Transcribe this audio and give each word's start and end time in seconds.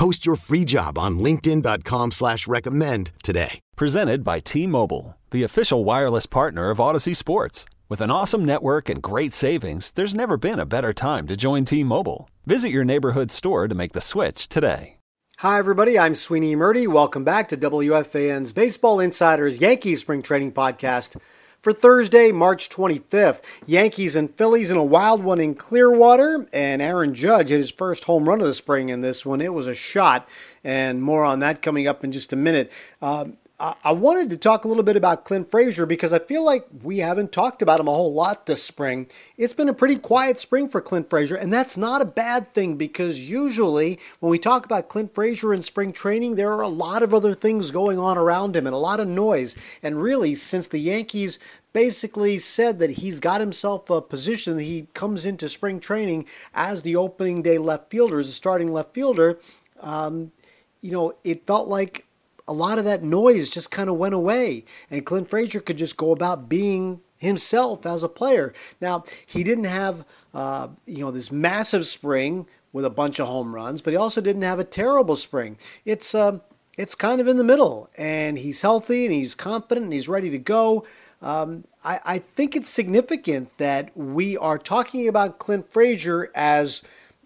Post 0.00 0.24
your 0.24 0.36
free 0.36 0.64
job 0.64 0.96
on 0.96 1.18
LinkedIn.com 1.18 2.12
slash 2.12 2.48
recommend 2.48 3.12
today. 3.22 3.60
Presented 3.76 4.24
by 4.24 4.38
T 4.38 4.66
Mobile, 4.66 5.18
the 5.30 5.42
official 5.42 5.84
wireless 5.84 6.24
partner 6.24 6.70
of 6.70 6.78
Audacy 6.78 7.14
Sports. 7.14 7.66
With 7.90 8.00
an 8.00 8.10
awesome 8.10 8.46
network 8.46 8.88
and 8.88 9.02
great 9.02 9.34
savings, 9.34 9.90
there's 9.90 10.14
never 10.14 10.38
been 10.38 10.58
a 10.58 10.64
better 10.64 10.94
time 10.94 11.26
to 11.26 11.36
join 11.36 11.66
T 11.66 11.84
Mobile. 11.84 12.30
Visit 12.46 12.70
your 12.70 12.82
neighborhood 12.82 13.30
store 13.30 13.68
to 13.68 13.74
make 13.74 13.92
the 13.92 14.00
switch 14.00 14.48
today. 14.48 14.96
Hi, 15.40 15.58
everybody. 15.58 15.98
I'm 15.98 16.14
Sweeney 16.14 16.56
Murti. 16.56 16.88
Welcome 16.88 17.22
back 17.22 17.48
to 17.48 17.56
WFAN's 17.58 18.54
Baseball 18.54 19.00
Insiders 19.00 19.60
Yankees 19.60 20.00
Spring 20.00 20.22
Training 20.22 20.52
Podcast 20.52 21.14
for 21.62 21.72
Thursday, 21.72 22.32
March 22.32 22.68
25th. 22.68 23.42
Yankees 23.66 24.16
and 24.16 24.34
Phillies 24.34 24.70
in 24.70 24.76
a 24.76 24.84
wild 24.84 25.22
one 25.22 25.40
in 25.40 25.54
Clearwater, 25.54 26.46
and 26.52 26.80
Aaron 26.80 27.14
Judge 27.14 27.50
hit 27.50 27.58
his 27.58 27.70
first 27.70 28.04
home 28.04 28.28
run 28.28 28.40
of 28.40 28.46
the 28.46 28.54
spring 28.54 28.88
in 28.88 29.00
this 29.00 29.26
one. 29.26 29.40
It 29.40 29.54
was 29.54 29.66
a 29.66 29.74
shot, 29.74 30.28
and 30.64 31.02
more 31.02 31.24
on 31.24 31.40
that 31.40 31.62
coming 31.62 31.86
up 31.86 32.04
in 32.04 32.12
just 32.12 32.32
a 32.32 32.36
minute. 32.36 32.72
Um, 33.02 33.36
I 33.60 33.92
wanted 33.92 34.30
to 34.30 34.38
talk 34.38 34.64
a 34.64 34.68
little 34.68 34.82
bit 34.82 34.96
about 34.96 35.26
Clint 35.26 35.50
Frazier 35.50 35.84
because 35.84 36.14
I 36.14 36.18
feel 36.18 36.42
like 36.42 36.66
we 36.82 36.98
haven't 36.98 37.30
talked 37.30 37.60
about 37.60 37.78
him 37.78 37.88
a 37.88 37.92
whole 37.92 38.14
lot 38.14 38.46
this 38.46 38.62
spring. 38.62 39.06
It's 39.36 39.52
been 39.52 39.68
a 39.68 39.74
pretty 39.74 39.96
quiet 39.96 40.38
spring 40.38 40.66
for 40.66 40.80
Clint 40.80 41.10
Frazier, 41.10 41.36
and 41.36 41.52
that's 41.52 41.76
not 41.76 42.00
a 42.00 42.06
bad 42.06 42.54
thing 42.54 42.76
because 42.76 43.28
usually 43.30 43.98
when 44.18 44.30
we 44.30 44.38
talk 44.38 44.64
about 44.64 44.88
Clint 44.88 45.14
Frazier 45.14 45.52
in 45.52 45.60
spring 45.60 45.92
training, 45.92 46.36
there 46.36 46.52
are 46.52 46.62
a 46.62 46.68
lot 46.68 47.02
of 47.02 47.12
other 47.12 47.34
things 47.34 47.70
going 47.70 47.98
on 47.98 48.16
around 48.16 48.56
him 48.56 48.66
and 48.66 48.74
a 48.74 48.78
lot 48.78 48.98
of 48.98 49.08
noise. 49.08 49.54
And 49.82 50.00
really, 50.00 50.34
since 50.34 50.66
the 50.66 50.78
Yankees 50.78 51.38
basically 51.74 52.38
said 52.38 52.78
that 52.78 52.90
he's 52.90 53.20
got 53.20 53.40
himself 53.42 53.90
a 53.90 54.00
position 54.00 54.58
he 54.58 54.86
comes 54.94 55.26
into 55.26 55.50
spring 55.50 55.80
training 55.80 56.24
as 56.54 56.80
the 56.80 56.96
opening 56.96 57.42
day 57.42 57.58
left 57.58 57.90
fielder, 57.90 58.20
as 58.20 58.28
a 58.28 58.32
starting 58.32 58.72
left 58.72 58.94
fielder, 58.94 59.38
um, 59.80 60.32
you 60.80 60.92
know, 60.92 61.14
it 61.24 61.46
felt 61.46 61.68
like 61.68 62.06
a 62.50 62.52
lot 62.52 62.78
of 62.78 62.84
that 62.84 63.04
noise 63.04 63.48
just 63.48 63.70
kind 63.70 63.88
of 63.88 63.96
went 63.96 64.12
away, 64.12 64.64
and 64.90 65.06
Clint 65.06 65.30
Frazier 65.30 65.60
could 65.60 65.78
just 65.78 65.96
go 65.96 66.10
about 66.10 66.48
being 66.48 67.00
himself 67.16 67.86
as 67.86 68.02
a 68.02 68.08
player. 68.08 68.52
Now 68.80 69.04
he 69.24 69.44
didn't 69.44 69.64
have 69.64 70.04
uh, 70.34 70.68
you 70.84 70.98
know 70.98 71.12
this 71.12 71.30
massive 71.30 71.86
spring 71.86 72.46
with 72.72 72.84
a 72.84 72.90
bunch 72.90 73.20
of 73.20 73.28
home 73.28 73.54
runs, 73.54 73.80
but 73.80 73.92
he 73.92 73.96
also 73.96 74.20
didn't 74.20 74.42
have 74.42 74.58
a 74.58 74.64
terrible 74.64 75.14
spring. 75.14 75.58
It's 75.84 76.12
uh, 76.12 76.40
it's 76.76 76.96
kind 76.96 77.20
of 77.20 77.28
in 77.28 77.36
the 77.36 77.44
middle, 77.44 77.88
and 77.96 78.36
he's 78.36 78.62
healthy 78.62 79.04
and 79.04 79.14
he's 79.14 79.36
confident 79.36 79.84
and 79.84 79.92
he's 79.92 80.08
ready 80.08 80.30
to 80.30 80.38
go. 80.38 80.84
Um, 81.22 81.64
I, 81.84 82.00
I 82.04 82.18
think 82.18 82.56
it's 82.56 82.68
significant 82.68 83.56
that 83.58 83.96
we 83.96 84.36
are 84.36 84.58
talking 84.58 85.06
about 85.06 85.38
Clint 85.38 85.72
Frazier 85.72 86.32
as 86.34 86.82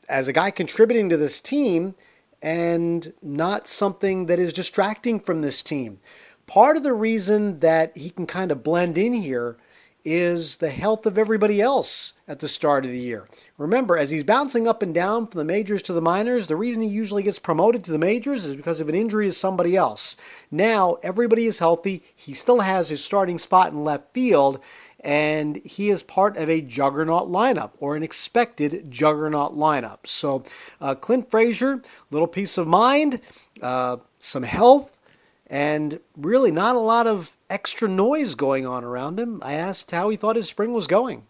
as 0.06 0.28
a 0.28 0.34
guy 0.34 0.50
contributing 0.50 1.08
to 1.08 1.16
this 1.16 1.40
team 1.40 1.94
and 2.44 3.14
not 3.22 3.66
something 3.66 4.26
that 4.26 4.38
is 4.38 4.52
distracting 4.52 5.18
from 5.18 5.40
this 5.40 5.62
team. 5.62 5.98
Part 6.46 6.76
of 6.76 6.82
the 6.82 6.92
reason 6.92 7.60
that 7.60 7.96
he 7.96 8.10
can 8.10 8.26
kind 8.26 8.52
of 8.52 8.62
blend 8.62 8.98
in 8.98 9.14
here 9.14 9.56
is 10.04 10.58
the 10.58 10.68
health 10.68 11.06
of 11.06 11.16
everybody 11.16 11.62
else 11.62 12.12
at 12.28 12.40
the 12.40 12.48
start 12.48 12.84
of 12.84 12.90
the 12.90 13.00
year. 13.00 13.26
Remember, 13.56 13.96
as 13.96 14.10
he's 14.10 14.22
bouncing 14.22 14.68
up 14.68 14.82
and 14.82 14.94
down 14.94 15.26
from 15.26 15.38
the 15.38 15.44
majors 15.46 15.80
to 15.82 15.94
the 15.94 16.02
minors, 16.02 16.46
the 16.46 16.56
reason 16.56 16.82
he 16.82 16.88
usually 16.90 17.22
gets 17.22 17.38
promoted 17.38 17.82
to 17.82 17.90
the 17.90 17.98
majors 17.98 18.44
is 18.44 18.54
because 18.54 18.80
of 18.80 18.90
an 18.90 18.94
injury 18.94 19.26
to 19.26 19.32
somebody 19.32 19.74
else. 19.74 20.14
Now, 20.50 20.98
everybody 21.02 21.46
is 21.46 21.60
healthy. 21.60 22.02
He 22.14 22.34
still 22.34 22.60
has 22.60 22.90
his 22.90 23.02
starting 23.02 23.38
spot 23.38 23.72
in 23.72 23.82
left 23.82 24.12
field, 24.12 24.60
and 25.04 25.56
he 25.64 25.90
is 25.90 26.02
part 26.02 26.38
of 26.38 26.48
a 26.48 26.62
juggernaut 26.62 27.28
lineup 27.28 27.72
or 27.78 27.94
an 27.94 28.02
expected 28.02 28.90
juggernaut 28.90 29.54
lineup. 29.54 30.06
So, 30.06 30.44
uh, 30.80 30.94
Clint 30.94 31.30
Frazier, 31.30 31.82
little 32.10 32.26
peace 32.26 32.56
of 32.56 32.66
mind, 32.66 33.20
uh, 33.60 33.98
some 34.18 34.44
health, 34.44 34.98
and 35.46 36.00
really 36.16 36.50
not 36.50 36.74
a 36.74 36.80
lot 36.80 37.06
of 37.06 37.36
extra 37.50 37.86
noise 37.86 38.34
going 38.34 38.66
on 38.66 38.82
around 38.82 39.20
him. 39.20 39.40
I 39.44 39.52
asked 39.52 39.90
how 39.90 40.08
he 40.08 40.16
thought 40.16 40.36
his 40.36 40.48
spring 40.48 40.72
was 40.72 40.86
going. 40.86 41.26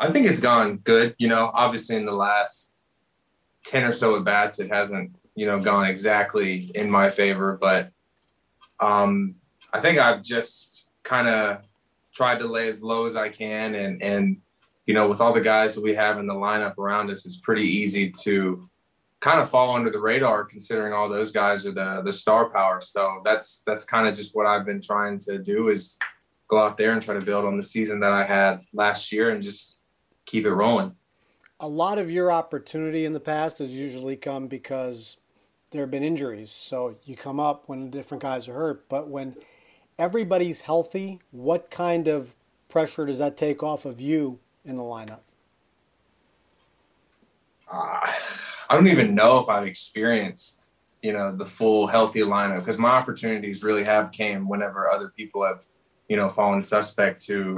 I 0.00 0.10
think 0.10 0.26
it's 0.26 0.40
gone 0.40 0.78
good. 0.78 1.14
You 1.18 1.28
know, 1.28 1.50
obviously 1.52 1.96
in 1.96 2.06
the 2.06 2.12
last 2.12 2.82
10 3.64 3.84
or 3.84 3.92
so 3.92 4.16
at 4.16 4.24
bats, 4.24 4.58
it 4.58 4.70
hasn't, 4.70 5.14
you 5.34 5.44
know, 5.44 5.60
gone 5.60 5.86
exactly 5.86 6.70
in 6.74 6.90
my 6.90 7.10
favor, 7.10 7.58
but 7.60 7.90
um, 8.80 9.34
I 9.72 9.80
think 9.80 9.98
I've 9.98 10.22
just 10.22 10.84
kind 11.02 11.28
of 11.28 11.62
tried 12.16 12.38
to 12.38 12.46
lay 12.46 12.68
as 12.68 12.82
low 12.82 13.04
as 13.04 13.14
I 13.14 13.28
can. 13.28 13.74
And, 13.74 14.02
and, 14.02 14.38
you 14.86 14.94
know, 14.94 15.08
with 15.08 15.20
all 15.20 15.34
the 15.34 15.40
guys 15.40 15.74
that 15.74 15.84
we 15.84 15.94
have 15.94 16.18
in 16.18 16.26
the 16.26 16.34
lineup 16.34 16.78
around 16.78 17.10
us, 17.10 17.26
it's 17.26 17.40
pretty 17.40 17.64
easy 17.64 18.10
to 18.22 18.68
kind 19.20 19.38
of 19.38 19.50
fall 19.50 19.74
under 19.76 19.90
the 19.90 19.98
radar 19.98 20.44
considering 20.44 20.92
all 20.94 21.08
those 21.08 21.30
guys 21.30 21.66
are 21.66 21.72
the, 21.72 22.02
the 22.04 22.12
star 22.12 22.48
power. 22.48 22.80
So 22.80 23.20
that's, 23.24 23.62
that's 23.66 23.84
kind 23.84 24.08
of 24.08 24.14
just 24.14 24.34
what 24.34 24.46
I've 24.46 24.64
been 24.64 24.80
trying 24.80 25.18
to 25.20 25.38
do 25.38 25.68
is 25.68 25.98
go 26.48 26.58
out 26.58 26.78
there 26.78 26.92
and 26.92 27.02
try 27.02 27.14
to 27.14 27.20
build 27.20 27.44
on 27.44 27.56
the 27.58 27.62
season 27.62 28.00
that 28.00 28.12
I 28.12 28.24
had 28.24 28.60
last 28.72 29.12
year 29.12 29.30
and 29.30 29.42
just 29.42 29.80
keep 30.24 30.46
it 30.46 30.54
rolling. 30.54 30.94
A 31.60 31.68
lot 31.68 31.98
of 31.98 32.10
your 32.10 32.32
opportunity 32.32 33.04
in 33.04 33.12
the 33.12 33.20
past 33.20 33.58
has 33.58 33.74
usually 33.74 34.16
come 34.16 34.46
because 34.46 35.16
there 35.70 35.82
have 35.82 35.90
been 35.90 36.02
injuries. 36.02 36.50
So 36.50 36.96
you 37.04 37.16
come 37.16 37.40
up 37.40 37.68
when 37.68 37.90
different 37.90 38.22
guys 38.22 38.48
are 38.48 38.54
hurt, 38.54 38.88
but 38.88 39.08
when 39.08 39.34
everybody's 39.98 40.60
healthy, 40.60 41.20
what 41.30 41.70
kind 41.70 42.08
of 42.08 42.34
pressure 42.68 43.06
does 43.06 43.18
that 43.18 43.36
take 43.36 43.62
off 43.62 43.84
of 43.84 44.00
you 44.00 44.38
in 44.64 44.76
the 44.76 44.82
lineup? 44.82 45.20
Uh, 47.70 48.00
I 48.68 48.74
don't 48.74 48.88
even 48.88 49.14
know 49.14 49.38
if 49.38 49.48
I've 49.48 49.66
experienced, 49.66 50.72
you 51.02 51.12
know, 51.12 51.34
the 51.34 51.46
full 51.46 51.86
healthy 51.86 52.20
lineup 52.20 52.60
because 52.60 52.78
my 52.78 52.90
opportunities 52.90 53.62
really 53.62 53.84
have 53.84 54.12
came 54.12 54.48
whenever 54.48 54.90
other 54.90 55.12
people 55.16 55.44
have, 55.44 55.64
you 56.08 56.16
know, 56.16 56.28
fallen 56.28 56.62
suspect 56.62 57.22
to 57.24 57.56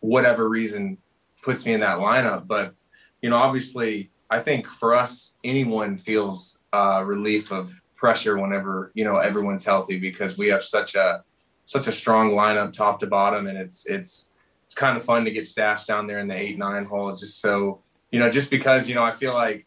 whatever 0.00 0.48
reason 0.48 0.98
puts 1.42 1.66
me 1.66 1.74
in 1.74 1.80
that 1.80 1.98
lineup. 1.98 2.46
But, 2.46 2.74
you 3.20 3.30
know, 3.30 3.36
obviously, 3.36 4.10
I 4.30 4.40
think 4.40 4.68
for 4.68 4.94
us, 4.94 5.34
anyone 5.44 5.96
feels 5.96 6.58
uh, 6.72 7.02
relief 7.04 7.52
of 7.52 7.72
pressure 8.02 8.36
whenever 8.36 8.90
you 8.94 9.04
know 9.04 9.18
everyone's 9.18 9.64
healthy 9.64 9.96
because 9.96 10.36
we 10.36 10.48
have 10.48 10.64
such 10.64 10.96
a 10.96 11.22
such 11.64 11.86
a 11.86 11.92
strong 11.92 12.32
lineup 12.32 12.72
top 12.72 12.98
to 13.00 13.06
bottom, 13.06 13.46
and 13.46 13.58
it's 13.58 13.86
it's 13.86 14.30
it's 14.66 14.74
kind 14.74 14.96
of 14.96 15.04
fun 15.04 15.24
to 15.24 15.30
get 15.30 15.46
stashed 15.46 15.86
down 15.86 16.06
there 16.06 16.18
in 16.18 16.28
the 16.28 16.36
eight 16.36 16.58
nine 16.58 16.84
hole. 16.84 17.14
Just 17.14 17.40
so 17.40 17.80
you 18.10 18.18
know, 18.18 18.30
just 18.30 18.50
because 18.50 18.88
you 18.88 18.94
know, 18.94 19.04
I 19.04 19.12
feel 19.12 19.34
like 19.34 19.66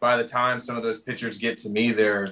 by 0.00 0.16
the 0.16 0.24
time 0.24 0.60
some 0.60 0.76
of 0.76 0.82
those 0.82 1.00
pitchers 1.00 1.38
get 1.38 1.58
to 1.58 1.70
me, 1.70 1.92
they're 1.92 2.28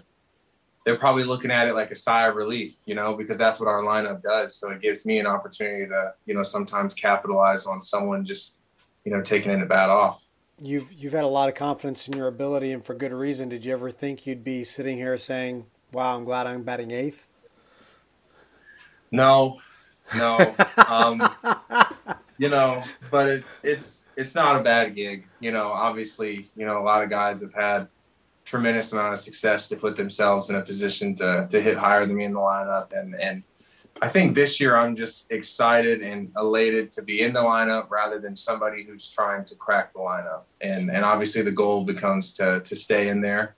they're 0.85 0.99
probably 0.99 1.25
looking 1.25 1.51
at 1.51 1.67
it 1.67 1.75
like 1.75 1.91
a 1.91 1.97
sigh 1.97 2.27
of 2.27 2.37
relief, 2.37 2.77
you 2.85 2.95
know, 2.95 3.15
because 3.15 3.39
that's 3.39 3.59
what 3.59 3.69
our 3.69 3.83
lineup 3.83 4.23
does. 4.23 4.57
So 4.57 4.71
it 4.71 4.83
gives 4.83 5.07
me 5.07 5.19
an 5.19 5.27
opportunity 5.27 5.87
to, 5.87 6.13
you 6.27 6.35
know, 6.35 6.43
sometimes 6.43 6.95
capitalize 6.95 7.65
on 7.65 7.81
someone 7.81 8.25
just, 8.25 8.61
you 9.05 9.11
know, 9.11 9.23
taking 9.23 9.51
in 9.51 9.63
a 9.63 9.67
bat 9.67 9.89
off. 9.89 10.23
You've 10.61 10.93
you've 10.93 11.15
had 11.15 11.25
a 11.25 11.29
lot 11.29 11.49
of 11.49 11.55
confidence 11.55 12.07
in 12.07 12.17
your 12.17 12.29
ability, 12.29 12.71
and 12.71 12.85
for 12.85 12.95
good 12.95 13.13
reason. 13.13 13.49
Did 13.49 13.65
you 13.65 13.73
ever 13.73 13.91
think 13.91 14.27
you'd 14.27 14.45
be 14.45 14.63
sitting 14.63 14.97
here 14.99 15.17
saying, 15.17 15.67
"Wow, 15.93 16.17
I'm 16.17 16.25
glad 16.25 16.47
I'm 16.47 16.63
batting 16.63 16.93
eighth? 16.93 17.29
No, 19.15 19.61
no. 20.17 20.55
um, 20.89 21.23
you 22.39 22.49
know, 22.49 22.83
but 23.13 23.29
it's 23.29 23.61
it's 23.63 24.07
it's 24.17 24.35
not 24.35 24.57
a 24.57 24.63
bad 24.63 24.95
gig. 24.97 25.27
You 25.39 25.53
know, 25.53 25.69
obviously, 25.69 26.49
you 26.57 26.67
know, 26.67 26.81
a 26.81 26.85
lot 26.85 27.03
of 27.05 27.11
guys 27.11 27.41
have 27.43 27.55
had 27.55 27.89
tremendous 28.45 28.93
amount 28.93 29.13
of 29.13 29.21
success 29.21 29.69
to 29.69 29.77
put 29.77 29.97
themselves 29.97 30.51
in 30.51 30.57
a 30.57 30.63
position 30.63 31.15
to 31.15 31.47
to 31.49 31.61
hit 31.61 31.79
higher 31.79 32.05
than 32.07 32.17
me 32.17 32.25
in 32.25 32.33
the 32.33 32.41
lineup, 32.41 32.93
and 32.93 33.15
and 33.15 33.45
I 34.03 34.09
think 34.09 34.35
this 34.35 34.61
year 34.61 34.77
I'm 34.77 34.97
just 34.97 35.31
excited 35.31 36.03
and 36.03 36.33
elated 36.37 36.91
to 36.93 37.03
be 37.03 37.23
in 37.23 37.33
the 37.33 37.43
lineup 37.43 37.91
rather 37.91 38.19
than 38.19 38.35
somebody 38.35 38.83
who's 38.83 39.09
trying 39.09 39.45
to 39.45 39.55
crack 39.55 39.93
the 39.93 40.01
lineup. 40.01 40.43
And 40.61 40.91
and 40.91 41.05
obviously 41.05 41.43
the 41.43 41.53
goal 41.53 41.85
becomes 41.85 42.33
to 42.35 42.61
to 42.61 42.77
stay 42.77 43.09
in 43.09 43.21
there 43.21 43.55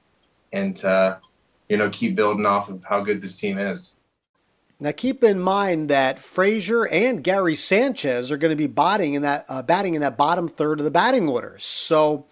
and 0.53 0.77
to 0.77 1.19
you 1.71 1.79
know 1.79 1.89
keep 1.89 2.15
building 2.15 2.45
off 2.45 2.69
of 2.69 2.85
how 2.85 3.01
good 3.01 3.23
this 3.23 3.37
team 3.37 3.59
is. 3.59 3.99
Now, 4.79 4.93
keep 4.93 5.25
in 5.25 5.41
mind 5.41 5.89
that 5.89 6.19
Frazier 6.19 6.87
and 6.89 7.25
Gary 7.25 7.55
Sanchez 7.55 8.31
are 8.31 8.37
going 8.37 8.51
to 8.51 8.57
be 8.57 8.67
batting 8.67 9.15
in 9.15 9.23
that 9.23 9.47
uh, 9.49 9.63
batting 9.63 9.95
in 9.95 10.03
that 10.03 10.19
bottom 10.19 10.49
third 10.49 10.81
of 10.81 10.85
the 10.85 10.91
batting 10.91 11.29
order. 11.29 11.57
So, 11.59 12.27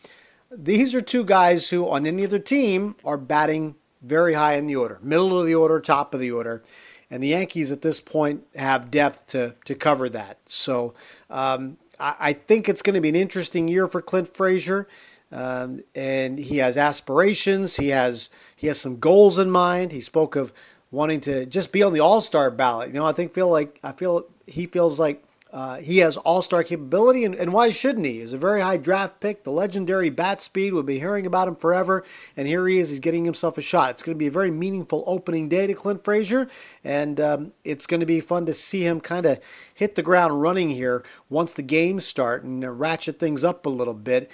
these 0.50 0.94
are 0.94 1.00
two 1.00 1.24
guys 1.24 1.70
who, 1.70 1.88
on 1.88 2.06
any 2.06 2.24
other 2.24 2.38
team, 2.38 2.96
are 3.04 3.16
batting 3.16 3.76
very 4.02 4.34
high 4.34 4.54
in 4.54 4.66
the 4.66 4.76
order, 4.76 4.98
middle 5.02 5.40
of 5.40 5.46
the 5.46 5.54
order, 5.54 5.80
top 5.80 6.12
of 6.12 6.20
the 6.20 6.30
order, 6.30 6.62
and 7.10 7.22
the 7.22 7.28
Yankees 7.28 7.72
at 7.72 7.80
this 7.80 8.00
point 8.00 8.44
have 8.54 8.90
depth 8.90 9.26
to 9.28 9.54
to 9.64 9.74
cover 9.74 10.10
that. 10.10 10.38
So 10.44 10.92
um, 11.30 11.78
I, 11.98 12.16
I, 12.20 12.32
think 12.34 12.68
it's 12.68 12.82
going 12.82 12.94
to 12.94 13.00
be 13.00 13.08
an 13.08 13.16
interesting 13.16 13.68
year 13.68 13.88
for 13.88 14.02
Clint 14.02 14.28
Frazier. 14.28 14.86
Um, 15.32 15.80
and 15.96 16.38
he 16.38 16.58
has 16.58 16.76
aspirations. 16.76 17.76
He 17.76 17.88
has 17.88 18.30
he 18.54 18.68
has 18.68 18.78
some 18.78 19.00
goals 19.00 19.38
in 19.38 19.50
mind. 19.50 19.90
He 19.90 20.00
spoke 20.00 20.36
of 20.36 20.52
wanting 20.94 21.20
to 21.22 21.46
just 21.46 21.72
be 21.72 21.82
on 21.82 21.92
the 21.92 22.00
All 22.00 22.20
Star 22.20 22.50
ballot. 22.50 22.88
You 22.88 22.94
know, 22.94 23.06
I 23.06 23.12
think 23.12 23.34
feel 23.34 23.48
like 23.48 23.78
I 23.82 23.92
feel 23.92 24.26
he 24.46 24.66
feels 24.66 24.98
like 24.98 25.24
uh, 25.54 25.76
he 25.76 25.98
has 25.98 26.16
all 26.16 26.42
star 26.42 26.64
capability, 26.64 27.24
and, 27.24 27.32
and, 27.32 27.52
why 27.52 27.70
shouldn't 27.70 28.04
he? 28.04 28.18
He's 28.18 28.32
a 28.32 28.36
very 28.36 28.60
high 28.60 28.76
draft 28.76 29.20
pick, 29.20 29.44
the 29.44 29.52
legendary 29.52 30.10
bat 30.10 30.40
speed. 30.40 30.74
We'll 30.74 30.82
be 30.82 30.98
hearing 30.98 31.26
about 31.26 31.46
him 31.46 31.54
forever, 31.54 32.02
and 32.36 32.48
here 32.48 32.66
he 32.66 32.80
is. 32.80 32.90
He's 32.90 32.98
getting 32.98 33.24
himself 33.24 33.56
a 33.56 33.62
shot. 33.62 33.90
It's 33.90 34.02
going 34.02 34.16
to 34.16 34.18
be 34.18 34.26
a 34.26 34.32
very 34.32 34.50
meaningful 34.50 35.04
opening 35.06 35.48
day 35.48 35.68
to 35.68 35.74
Clint 35.74 36.02
Frazier, 36.02 36.48
and 36.82 37.20
um, 37.20 37.52
it's 37.62 37.86
going 37.86 38.00
to 38.00 38.06
be 38.06 38.18
fun 38.18 38.46
to 38.46 38.52
see 38.52 38.82
him 38.82 39.00
kind 39.00 39.26
of 39.26 39.38
hit 39.72 39.94
the 39.94 40.02
ground 40.02 40.42
running 40.42 40.70
here 40.70 41.04
once 41.28 41.52
the 41.52 41.62
games 41.62 42.04
start 42.04 42.42
and 42.42 42.64
uh, 42.64 42.70
ratchet 42.70 43.20
things 43.20 43.44
up 43.44 43.64
a 43.64 43.70
little 43.70 43.94
bit. 43.94 44.28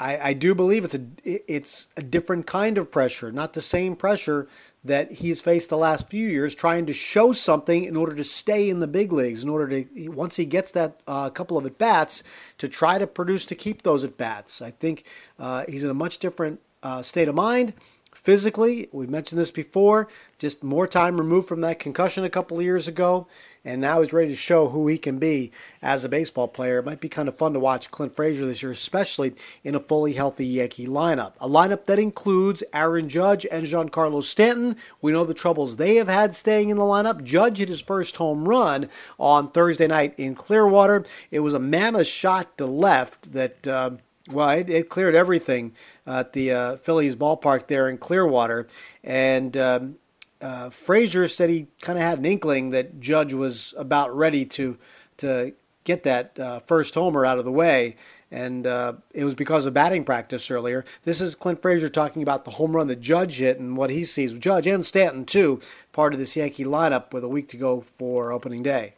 I, 0.00 0.30
I 0.30 0.32
do 0.32 0.54
believe 0.54 0.84
it's 0.84 0.94
a 0.94 1.06
it's 1.24 1.88
a 1.96 2.02
different 2.02 2.46
kind 2.46 2.78
of 2.78 2.90
pressure, 2.90 3.30
not 3.30 3.52
the 3.52 3.62
same 3.62 3.94
pressure 3.94 4.48
that 4.82 5.12
he's 5.12 5.42
faced 5.42 5.68
the 5.68 5.76
last 5.76 6.08
few 6.08 6.26
years 6.26 6.54
trying 6.54 6.86
to 6.86 6.94
show 6.94 7.32
something 7.32 7.84
in 7.84 7.96
order 7.96 8.16
to 8.16 8.24
stay 8.24 8.70
in 8.70 8.80
the 8.80 8.86
big 8.86 9.12
leagues, 9.12 9.42
in 9.44 9.50
order 9.50 9.68
to, 9.68 10.08
once 10.08 10.36
he 10.36 10.46
gets 10.46 10.70
that 10.70 11.00
uh, 11.06 11.28
couple 11.28 11.58
of 11.58 11.66
at 11.66 11.76
bats, 11.76 12.22
to 12.56 12.66
try 12.66 12.96
to 12.96 13.06
produce 13.06 13.44
to 13.44 13.54
keep 13.54 13.82
those 13.82 14.02
at 14.02 14.16
bats. 14.16 14.62
I 14.62 14.70
think 14.70 15.04
uh, 15.38 15.64
he's 15.68 15.84
in 15.84 15.90
a 15.90 15.94
much 15.94 16.16
different 16.16 16.60
uh, 16.82 17.02
state 17.02 17.28
of 17.28 17.34
mind 17.34 17.74
physically. 18.12 18.88
We 18.92 19.06
mentioned 19.06 19.40
this 19.40 19.50
before, 19.50 20.08
just 20.38 20.64
more 20.64 20.86
time 20.86 21.18
removed 21.18 21.48
from 21.48 21.60
that 21.62 21.78
concussion 21.78 22.24
a 22.24 22.30
couple 22.30 22.58
of 22.58 22.64
years 22.64 22.88
ago, 22.88 23.26
and 23.64 23.80
now 23.80 24.00
he's 24.00 24.12
ready 24.12 24.28
to 24.28 24.36
show 24.36 24.68
who 24.68 24.88
he 24.88 24.98
can 24.98 25.18
be 25.18 25.52
as 25.80 26.04
a 26.04 26.08
baseball 26.08 26.48
player. 26.48 26.78
It 26.78 26.84
might 26.84 27.00
be 27.00 27.08
kind 27.08 27.28
of 27.28 27.36
fun 27.36 27.52
to 27.52 27.60
watch 27.60 27.90
Clint 27.90 28.16
Frazier 28.16 28.46
this 28.46 28.62
year, 28.62 28.72
especially 28.72 29.34
in 29.62 29.74
a 29.74 29.80
fully 29.80 30.14
healthy 30.14 30.46
Yankee 30.46 30.86
lineup. 30.86 31.32
A 31.40 31.48
lineup 31.48 31.84
that 31.86 31.98
includes 31.98 32.62
Aaron 32.72 33.08
Judge 33.08 33.46
and 33.50 33.66
Giancarlo 33.66 34.22
Stanton. 34.22 34.76
We 35.00 35.12
know 35.12 35.24
the 35.24 35.34
troubles 35.34 35.76
they 35.76 35.96
have 35.96 36.08
had 36.08 36.34
staying 36.34 36.70
in 36.70 36.76
the 36.76 36.82
lineup. 36.82 37.22
Judge 37.22 37.58
hit 37.58 37.68
his 37.68 37.80
first 37.80 38.16
home 38.16 38.48
run 38.48 38.88
on 39.18 39.50
Thursday 39.50 39.86
night 39.86 40.14
in 40.18 40.34
Clearwater. 40.34 41.04
It 41.30 41.40
was 41.40 41.54
a 41.54 41.58
mammoth 41.58 42.06
shot 42.06 42.58
to 42.58 42.66
left 42.66 43.32
that. 43.32 43.66
Uh, 43.66 43.90
well, 44.32 44.50
it, 44.50 44.70
it 44.70 44.88
cleared 44.88 45.14
everything 45.14 45.72
at 46.06 46.32
the 46.32 46.52
uh, 46.52 46.76
Phillies 46.76 47.16
ballpark 47.16 47.66
there 47.66 47.88
in 47.88 47.98
Clearwater. 47.98 48.66
And 49.02 49.56
um, 49.56 49.96
uh, 50.40 50.70
Frazier 50.70 51.28
said 51.28 51.50
he 51.50 51.68
kind 51.80 51.98
of 51.98 52.04
had 52.04 52.18
an 52.18 52.24
inkling 52.24 52.70
that 52.70 53.00
Judge 53.00 53.34
was 53.34 53.74
about 53.76 54.14
ready 54.14 54.44
to 54.46 54.78
to 55.18 55.52
get 55.84 56.02
that 56.04 56.38
uh, 56.38 56.58
first 56.60 56.94
homer 56.94 57.26
out 57.26 57.38
of 57.38 57.44
the 57.44 57.52
way. 57.52 57.96
And 58.30 58.66
uh, 58.66 58.94
it 59.12 59.24
was 59.24 59.34
because 59.34 59.66
of 59.66 59.74
batting 59.74 60.04
practice 60.04 60.50
earlier. 60.50 60.84
This 61.02 61.20
is 61.20 61.34
Clint 61.34 61.60
Frazier 61.60 61.88
talking 61.88 62.22
about 62.22 62.44
the 62.44 62.52
home 62.52 62.76
run 62.76 62.86
that 62.86 63.00
Judge 63.00 63.38
hit 63.38 63.58
and 63.58 63.76
what 63.76 63.90
he 63.90 64.04
sees. 64.04 64.32
Judge 64.34 64.68
and 64.68 64.86
Stanton, 64.86 65.24
too, 65.24 65.60
part 65.92 66.12
of 66.12 66.20
this 66.20 66.36
Yankee 66.36 66.64
lineup 66.64 67.12
with 67.12 67.24
a 67.24 67.28
week 67.28 67.48
to 67.48 67.56
go 67.56 67.80
for 67.80 68.30
opening 68.30 68.62
day. 68.62 68.94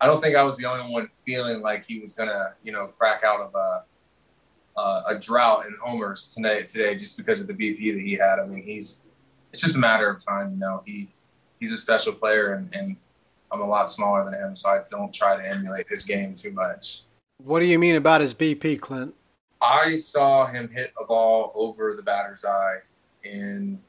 I 0.00 0.06
don't 0.06 0.22
think 0.22 0.36
I 0.36 0.42
was 0.44 0.58
the 0.58 0.66
only 0.66 0.92
one 0.92 1.08
feeling 1.08 1.60
like 1.60 1.84
he 1.84 1.98
was 1.98 2.12
going 2.12 2.28
to, 2.28 2.52
you 2.62 2.70
know, 2.70 2.86
crack 2.98 3.24
out 3.24 3.40
of 3.40 3.54
a 3.54 3.82
uh, 4.76 5.02
a 5.06 5.18
drought 5.18 5.66
in 5.66 5.76
homers 5.82 6.34
today 6.34 6.62
today 6.62 6.94
just 6.96 7.16
because 7.16 7.40
of 7.40 7.46
the 7.46 7.54
BP 7.54 7.94
that 7.94 8.02
he 8.02 8.12
had. 8.14 8.38
I 8.38 8.46
mean, 8.46 8.62
he's 8.62 9.06
it's 9.52 9.62
just 9.62 9.76
a 9.76 9.80
matter 9.80 10.08
of 10.08 10.24
time. 10.24 10.52
You 10.52 10.58
know, 10.58 10.82
he 10.84 11.08
he's 11.58 11.72
a 11.72 11.78
special 11.78 12.12
player, 12.12 12.54
and, 12.54 12.74
and 12.74 12.96
I'm 13.50 13.60
a 13.60 13.66
lot 13.66 13.90
smaller 13.90 14.24
than 14.24 14.34
him, 14.34 14.54
so 14.54 14.70
I 14.70 14.80
don't 14.88 15.12
try 15.12 15.36
to 15.36 15.48
emulate 15.48 15.86
his 15.88 16.04
game 16.04 16.34
too 16.34 16.52
much. 16.52 17.02
What 17.42 17.60
do 17.60 17.66
you 17.66 17.78
mean 17.78 17.96
about 17.96 18.20
his 18.20 18.34
BP, 18.34 18.80
Clint? 18.80 19.14
I 19.60 19.94
saw 19.94 20.46
him 20.46 20.68
hit 20.68 20.92
a 21.00 21.04
ball 21.04 21.52
over 21.54 21.94
the 21.94 22.02
batter's 22.02 22.44
eye 22.44 22.78
in 23.24 23.80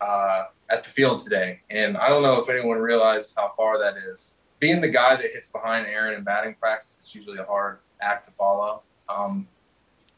uh, 0.00 0.44
at 0.70 0.82
the 0.82 0.90
field 0.90 1.20
today, 1.20 1.60
and 1.70 1.96
I 1.96 2.08
don't 2.08 2.22
know 2.22 2.40
if 2.40 2.48
anyone 2.48 2.78
realizes 2.78 3.34
how 3.36 3.52
far 3.56 3.78
that 3.78 3.94
is. 3.96 4.38
Being 4.58 4.80
the 4.80 4.88
guy 4.88 5.16
that 5.16 5.24
hits 5.24 5.48
behind 5.48 5.86
Aaron 5.86 6.14
in 6.14 6.22
batting 6.22 6.54
practice, 6.54 6.98
it's 7.00 7.14
usually 7.14 7.38
a 7.38 7.44
hard 7.44 7.78
act 8.00 8.24
to 8.26 8.30
follow. 8.30 8.82
Um, 9.08 9.48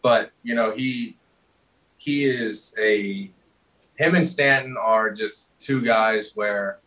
but 0.04 0.30
you 0.42 0.54
know 0.54 0.70
he 0.70 1.16
he 1.96 2.26
is 2.26 2.74
a 2.78 3.30
him 3.96 4.14
and 4.14 4.26
Stanton 4.26 4.76
are 4.76 5.10
just 5.10 5.58
two 5.58 5.80
guys 5.80 6.32
where 6.34 6.78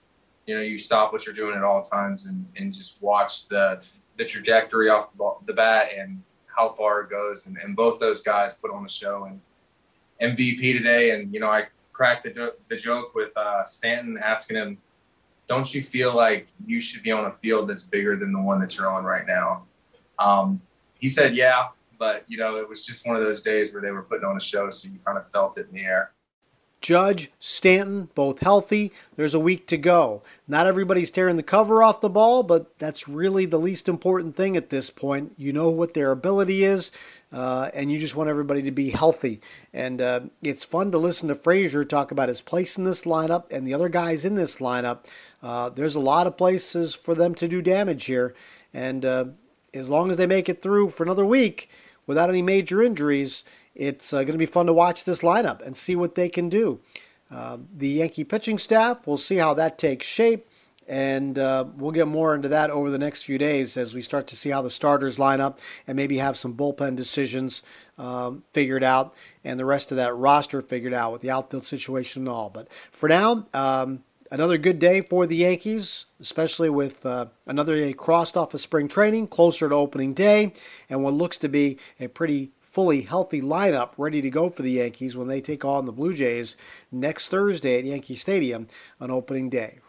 you 0.46 0.56
know 0.56 0.62
you 0.62 0.78
stop 0.78 1.12
what 1.12 1.25
you're 1.25 1.36
doing 1.36 1.56
at 1.56 1.64
all 1.64 1.81
times 1.81 2.28
and, 2.28 2.46
and 2.56 2.74
just 2.74 3.02
watch 3.02 3.48
the 3.48 3.84
the 4.18 4.25
trajectory 4.25 4.90
off 4.90 5.12
the, 5.12 5.18
ball, 5.18 5.44
the 5.46 5.54
bat 5.54 5.90
and 5.98 6.22
how 6.46 6.69
far 6.69 7.02
it 7.02 7.10
goes. 7.10 7.46
And, 7.46 7.58
and 7.58 7.75
both 7.75 8.00
those 8.00 8.22
guys 8.22 8.56
put 8.56 8.72
on 8.72 8.86
a 8.86 8.90
show 8.90 9.25
and 9.25 9.42
MVP 10.22 10.78
today. 10.78 11.12
And 11.12 11.34
you 11.34 11.40
know 11.40 11.50
I 11.50 11.66
cracked 11.94 12.24
the, 12.24 12.54
the 12.70 12.78
joke 12.78 13.16
with 13.16 13.36
uh, 13.36 13.63
Stanton 13.66 14.20
asking 14.24 14.58
him 14.58 14.78
don't 15.48 15.74
you 15.74 15.81
feel 15.81 16.13
like 16.13 16.50
you 16.68 16.81
should 16.81 17.02
be 17.02 17.12
on 17.12 17.25
a 17.25 17.31
field 17.31 17.70
that's 17.70 17.84
bigger 17.84 18.16
than 18.16 18.31
the 18.31 18.40
one 18.40 18.60
that 18.60 18.78
you're 18.78 18.92
on 18.92 19.06
right 19.06 19.25
now? 19.25 19.63
Um, 20.20 20.62
he 21.00 21.08
said 21.08 21.36
yeah 21.36 21.70
but 21.98 22.24
you 22.28 22.38
know, 22.38 22.58
it 22.58 22.68
was 22.68 22.86
just 22.86 23.06
one 23.08 23.16
of 23.16 23.22
those 23.22 23.42
days 23.42 23.74
where 23.74 23.82
they 23.82 23.92
were 23.92 24.04
putting 24.04 24.26
on 24.26 24.38
a 24.38 24.42
show, 24.42 24.70
so 24.70 24.88
you 24.88 25.00
kind 25.06 25.18
of 25.18 25.30
felt 25.30 25.58
it 25.58 25.68
in 25.68 25.74
the 25.74 25.84
air. 25.84 26.12
Judge, 26.80 27.32
Stanton, 27.40 28.10
both 28.14 28.40
healthy. 28.40 28.92
There's 29.16 29.34
a 29.34 29.40
week 29.40 29.66
to 29.68 29.78
go. 29.78 30.22
Not 30.48 30.68
everybody's 30.68 31.10
tearing 31.10 31.36
the 31.36 31.44
cover 31.44 31.82
off 31.82 32.02
the 32.02 32.10
ball, 32.10 32.44
but 32.44 32.78
that's 32.78 33.08
really 33.08 33.46
the 33.46 33.60
least 33.60 33.90
important 33.90 34.36
thing 34.36 34.56
at 34.56 34.70
this 34.70 34.92
point. 34.92 35.34
You 35.38 35.54
know 35.54 35.72
what 35.72 35.96
their 35.96 36.12
ability 36.12 36.64
is, 36.64 36.92
uh, 37.32 37.72
and 37.74 37.92
you 37.92 37.98
just 37.98 38.16
want 38.16 38.30
everybody 38.30 38.62
to 38.62 38.72
be 38.72 38.92
healthy. 38.92 39.42
And 39.74 40.02
uh, 40.02 40.22
it's 40.44 40.64
fun 40.64 40.92
to 40.92 41.00
listen 41.00 41.30
to 41.30 41.36
Frazier 41.36 41.84
talk 41.84 42.12
about 42.12 42.30
his 42.30 42.42
place 42.42 42.78
in 42.78 42.84
this 42.84 43.06
lineup 43.06 43.52
and 43.52 43.66
the 43.66 43.74
other 43.74 43.90
guys 43.90 44.24
in 44.24 44.36
this 44.36 44.58
lineup. 44.58 45.06
Uh, 45.42 45.70
there's 45.70 45.96
a 45.96 46.00
lot 46.00 46.28
of 46.28 46.38
places 46.38 46.94
for 46.94 47.16
them 47.16 47.34
to 47.36 47.48
do 47.48 47.64
damage 47.64 48.06
here, 48.06 48.36
and 48.72 49.04
uh, 49.04 49.26
as 49.74 49.90
long 49.90 50.10
as 50.10 50.18
they 50.18 50.28
make 50.28 50.50
it 50.50 50.62
through 50.62 50.90
for 50.90 51.04
another 51.04 51.25
week, 51.25 51.69
without 52.06 52.30
any 52.30 52.42
major 52.42 52.81
injuries, 52.81 53.44
it's 53.75 54.12
uh, 54.14 54.24
going 54.24 54.34
to 54.34 54.38
be 54.38 54.46
fun 54.46 54.66
to 54.66 54.74
watch 54.74 55.04
this 55.04 55.22
lineup 55.22 55.62
and 55.62 55.78
see 55.78 55.96
what 55.96 56.16
they 56.16 56.30
can 56.30 56.50
do. 56.50 56.80
Uh, 57.30 57.58
the 57.75 57.90
Yankee 57.90 58.24
pitching 58.24 58.58
staff, 58.58 59.06
we'll 59.06 59.18
see 59.18 59.36
how 59.36 59.54
that 59.54 59.78
takes 59.78 60.06
shape. 60.06 60.48
And 60.90 61.38
uh, 61.38 61.66
we'll 61.75 61.92
get 61.92 62.08
more 62.08 62.34
into 62.34 62.48
that 62.48 62.72
over 62.72 62.90
the 62.90 62.98
next 62.98 63.24
few 63.24 63.38
days 63.38 63.75
as 63.75 63.94
we 63.94 64.01
start 64.01 64.25
to 64.27 64.38
see 64.38 64.51
how 64.51 64.62
the 64.62 64.72
starters 64.72 65.20
line 65.20 65.41
up 65.41 65.60
and 65.86 65.98
maybe 65.98 66.18
have 66.20 66.38
some 66.38 66.53
bullpen 66.53 66.96
decisions 66.96 67.62
um, 67.98 68.44
figured 68.53 68.86
out 68.86 69.13
and 69.44 69.60
the 69.60 69.65
rest 69.65 69.91
of 69.91 69.98
that 69.98 70.15
roster 70.15 70.62
figured 70.62 70.94
out 70.94 71.12
with 71.12 71.22
the 71.22 71.30
outfield 71.30 71.65
situation 71.65 72.22
and 72.22 72.30
all. 72.30 72.50
But 72.50 72.70
for 72.89 73.10
now, 73.10 73.48
um, 73.53 74.03
another 74.31 74.57
good 74.57 74.79
day 74.79 75.01
for 75.01 75.25
the 75.25 75.38
Yankees, 75.38 76.05
especially 76.19 76.69
with 76.69 77.05
uh, 77.05 77.27
another 77.46 77.75
day 77.75 77.93
crossed 77.93 78.38
off 78.38 78.53
of 78.53 78.62
spring 78.62 78.88
training, 78.88 79.27
closer 79.27 79.69
to 79.69 79.75
opening 79.75 80.13
day, 80.13 80.53
and 80.89 81.03
what 81.03 81.13
looks 81.13 81.38
to 81.38 81.48
be 81.48 81.77
a 82.00 82.07
pretty 82.07 82.51
fully 82.62 83.01
healthy 83.01 83.41
lineup 83.41 83.91
ready 83.98 84.22
to 84.22 84.29
go 84.29 84.50
for 84.50 84.62
the 84.62 84.72
Yankees 84.72 85.17
when 85.17 85.27
they 85.27 85.41
take 85.41 85.65
on 85.65 85.86
the 85.86 85.91
Blue 85.91 86.13
Jays 86.13 86.55
next 86.91 87.29
Thursday 87.29 87.79
at 87.79 87.86
Yankee 87.86 88.15
Stadium 88.15 88.67
on 89.00 89.10
opening 89.10 89.50
day. 89.50 89.79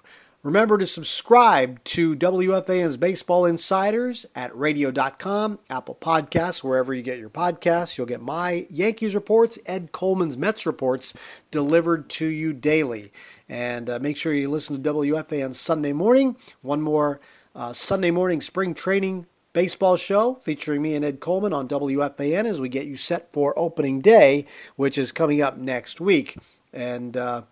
Remember 0.44 0.78
to 0.78 0.86
subscribe 0.86 1.82
to 1.82 2.14
WFAN's 2.14 2.96
Baseball 2.96 3.44
Insiders 3.44 4.24
at 4.36 4.56
radio.com, 4.56 5.58
Apple 5.68 5.96
Podcasts, 5.96 6.62
wherever 6.62 6.94
you 6.94 7.02
get 7.02 7.18
your 7.18 7.28
podcasts. 7.28 7.98
You'll 7.98 8.06
get 8.06 8.22
my 8.22 8.68
Yankees 8.70 9.16
reports, 9.16 9.58
Ed 9.66 9.90
Coleman's 9.90 10.38
Mets 10.38 10.64
reports 10.64 11.12
delivered 11.50 12.08
to 12.10 12.26
you 12.26 12.52
daily. 12.52 13.12
And 13.48 13.88
uh, 13.88 13.98
make 13.98 14.16
sure 14.16 14.34
you 14.34 14.50
listen 14.50 14.82
to 14.82 14.94
WFAN 14.94 15.54
Sunday 15.54 15.92
morning. 15.92 16.36
One 16.60 16.82
more 16.82 17.20
uh, 17.54 17.72
Sunday 17.72 18.10
morning 18.10 18.40
spring 18.40 18.74
training 18.74 19.26
baseball 19.52 19.96
show 19.96 20.34
featuring 20.42 20.82
me 20.82 20.94
and 20.94 21.04
Ed 21.04 21.20
Coleman 21.20 21.52
on 21.52 21.66
WFAN 21.66 22.44
as 22.44 22.60
we 22.60 22.68
get 22.68 22.86
you 22.86 22.96
set 22.96 23.32
for 23.32 23.58
opening 23.58 24.00
day, 24.00 24.46
which 24.76 24.98
is 24.98 25.12
coming 25.12 25.40
up 25.40 25.56
next 25.56 26.00
week. 26.00 26.36
And 26.72 27.16
uh, 27.16 27.42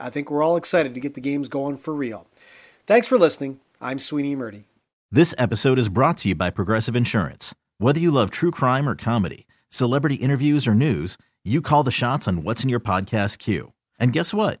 I 0.00 0.10
think 0.10 0.30
we're 0.30 0.42
all 0.42 0.56
excited 0.56 0.94
to 0.94 1.00
get 1.00 1.14
the 1.14 1.20
games 1.20 1.48
going 1.48 1.76
for 1.76 1.94
real. 1.94 2.26
Thanks 2.86 3.06
for 3.08 3.16
listening. 3.16 3.60
I'm 3.80 3.98
Sweeney 3.98 4.34
Murti. 4.36 4.64
This 5.10 5.34
episode 5.38 5.78
is 5.78 5.88
brought 5.88 6.18
to 6.18 6.28
you 6.30 6.34
by 6.34 6.50
Progressive 6.50 6.96
Insurance. 6.96 7.54
Whether 7.78 8.00
you 8.00 8.10
love 8.10 8.30
true 8.30 8.50
crime 8.50 8.88
or 8.88 8.96
comedy, 8.96 9.46
celebrity 9.68 10.16
interviews 10.16 10.66
or 10.66 10.74
news, 10.74 11.16
you 11.44 11.62
call 11.62 11.84
the 11.84 11.90
shots 11.90 12.26
on 12.26 12.42
what's 12.42 12.64
in 12.64 12.68
your 12.68 12.80
podcast 12.80 13.38
queue. 13.38 13.72
And 13.98 14.12
guess 14.12 14.34
what? 14.34 14.60